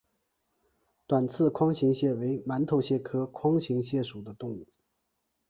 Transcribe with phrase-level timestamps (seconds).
[1.05, 4.65] 短刺筐形蟹为馒头蟹科筐形蟹属的动物。